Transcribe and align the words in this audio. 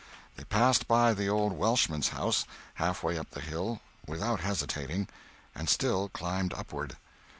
They 0.35 0.45
passed 0.45 0.87
by 0.87 1.13
the 1.13 1.29
old 1.29 1.53
Welshman's 1.53 2.07
house, 2.07 2.45
halfway 2.73 3.19
up 3.19 3.29
the 3.29 3.39
hill, 3.39 3.81
without 4.07 4.39
hesitating, 4.39 5.07
and 5.53 5.69
still 5.69 6.09
climbed 6.09 6.55
upward. 6.55 6.97